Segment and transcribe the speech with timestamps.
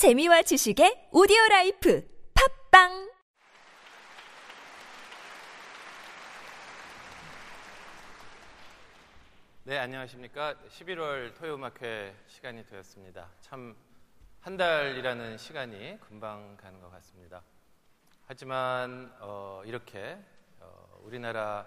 [0.00, 2.00] 재미와 지식의 오디오 life
[2.70, 3.10] 팟빵
[9.64, 10.54] 네, 안녕하십니까.
[10.70, 13.28] 11월 토요음악회 시간이 되었습니다.
[13.40, 13.76] 참,
[14.40, 17.42] 한 달이라는 시간이 금방 가는 것 같습니다.
[18.24, 20.16] 하지만, 어, 이렇게,
[20.60, 21.66] 어, 우리나라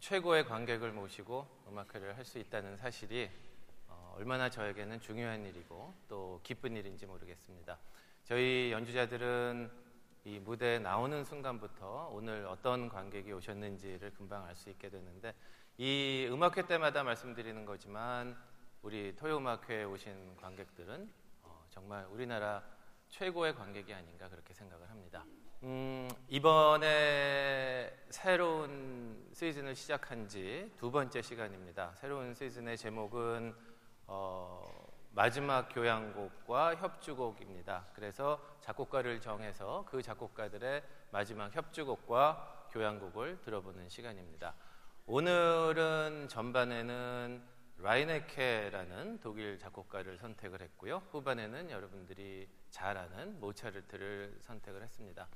[0.00, 3.51] 최고의 관객을 모시고 음악회를 할 수 있다는 사실이 어,
[4.16, 7.78] 얼마나 저에게는 중요한 일이고 또 기쁜 일인지 모르겠습니다.
[8.24, 9.70] 저희 연주자들은
[10.24, 15.34] 이 무대에 나오는 순간부터 오늘 어떤 관객이 오셨는지를 금방 알 수 있게 되는데
[15.78, 18.36] 이 음악회 때마다 말씀드리는 거지만
[18.82, 21.10] 우리 토요음악회에 오신 관객들은
[21.42, 22.62] 어, 정말 우리나라
[23.08, 25.24] 최고의 관객이 아닌가 그렇게 생각을 합니다.
[25.64, 31.94] 음, 이번에 새로운 시즌을 시작한 지 두 번째 시간입니다.
[31.94, 33.54] 새로운 시즌의 제목은
[34.06, 34.70] 어,
[35.10, 37.86] 마지막 교향곡과 협주곡입니다.
[37.94, 44.54] 그래서 작곡가를 정해서 그 작곡가들의 마지막 협주곡과 교향곡을 들어보는 시간입니다.
[45.06, 47.42] 오늘은 전반에는
[47.78, 51.02] 라이네케라는 독일 작곡가를 선택을 했고요.
[51.10, 55.28] 후반에는 여러분들이 잘 아는 모차르트를 선택을 했습니다.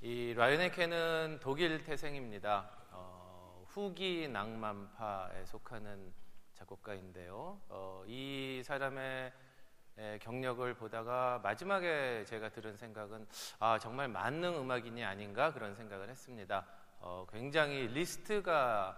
[0.00, 2.70] 이 라이네케는 독일 태생입니다.
[2.92, 6.12] 어, 후기 낭만파에 속하는
[6.54, 7.60] 작곡가인데요.
[7.68, 9.32] 어, 이 사람의
[10.20, 13.26] 경력을 보다가 마지막에 제가 들은 생각은
[13.60, 16.66] 아, 정말 만능 음악인이 아닌가 그런 생각을 했습니다.
[16.98, 18.96] 어, 굉장히 리스트가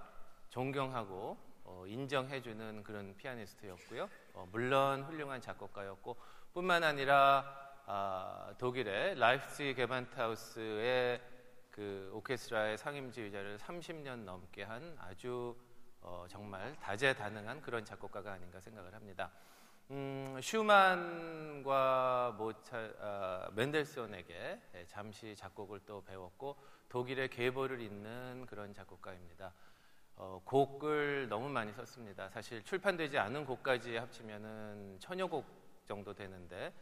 [0.49, 4.09] 존경하고 어, 인정해주는 그런 피아니스트였고요.
[4.35, 6.17] 어, 물론 훌륭한 작곡가였고
[6.55, 7.45] 뿐만 아니라
[7.85, 11.21] 아, 독일의 라이프치 게반트하우스의
[11.71, 15.55] 그 오케스트라의 상임지휘자를 30년 넘게 한 아주
[16.07, 19.33] 어, 정말 다재다능한 그런 작곡가가 아닌가 생각을 합니다.
[19.91, 26.57] 음, 슈만과 모차, 아, 멘델스온에게 잠시 작곡을 또 배웠고
[26.89, 29.53] 독일의 계보를 잇는 그런 작곡가입니다.
[30.15, 32.29] 어, 곡을 너무 많이 썼습니다.
[32.31, 35.45] 사실 출판되지 않은 곡까지 합치면은 천여 곡
[35.87, 36.73] 정도 되는데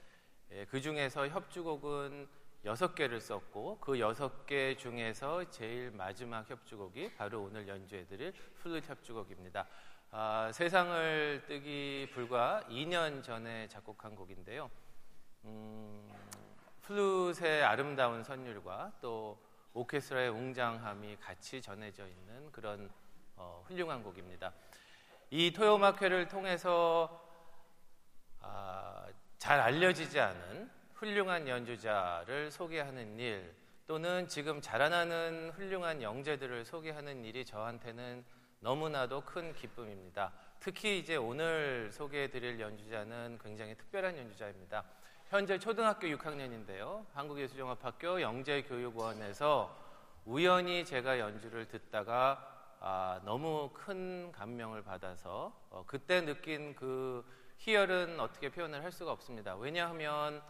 [0.51, 2.29] 예, 그 중에서 협주곡은
[2.65, 9.67] 여섯 개를 썼고 그 여섯 개 중에서 제일 마지막 협주곡이 바로 오늘 연주해드릴 플룻 협주곡입니다.
[10.11, 14.71] 아, 세상을 뜨기 불과 2년 전에 작곡한 곡인데요.
[15.45, 16.11] 음,
[16.81, 19.39] 플룻의 아름다운 선율과 또
[19.75, 22.91] 오케스트라의 웅장함이 같이 전해져 있는 그런
[23.37, 24.55] 어, 훌륭한 곡입니다.
[25.29, 27.29] 이 토요마회를 통해서
[28.41, 33.55] 아, 잘 알려지지 않은 훌륭한 연주자를 소개하는 일
[33.87, 38.25] 또는 지금 자라나는 훌륭한 영재들을 소개하는 일이 저한테는
[38.61, 40.33] 너무나도 큰 기쁨입니다.
[40.59, 44.85] 특히 이제 오늘 소개해 드릴 연주자는 굉장히 특별한 연주자입니다.
[45.29, 47.05] 현재 초등학교 6학년인데요.
[47.13, 49.77] 한국예술종합학교 영재교육원에서
[50.25, 52.51] 우연히 제가 연주를 듣다가
[52.81, 57.25] 아, 너무 큰 감명을 받아서 어, 그때 느낀 그
[57.59, 59.57] 희열은 어떻게 표현을 할 수가 없습니다.
[59.57, 60.43] 왜냐하면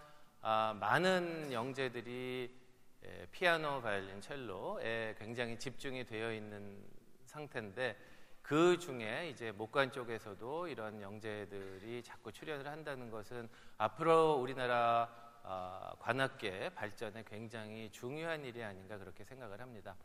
[0.47, 2.55] 아, 많은 영재들이
[3.03, 6.84] 에, 피아노, 바이올린, 첼로에 굉장히 집중이 되어 있는
[7.25, 7.97] 상태인데
[8.43, 15.09] 그 중에 이제 목관 쪽에서도 이런 영재들이 자꾸 출연을 한다는 것은 앞으로 우리나라
[15.44, 19.97] 어, 관악계 발전에 굉장히 중요한 일이 아닌가 그렇게 생각을 합니다.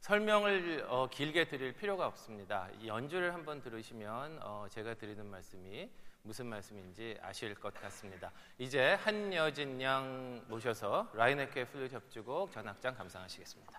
[0.00, 2.68] 설명을 어, 길게 드릴 필요가 없습니다.
[2.80, 5.88] 이 연주를 한번 들으시면 어, 제가 드리는 말씀이
[6.24, 8.32] 무슨 말씀인지 아실 것 같습니다.
[8.56, 13.78] 이제 한여진 양 모셔서 라이네케 플룻 협주곡 전악장 감상하시겠습니다.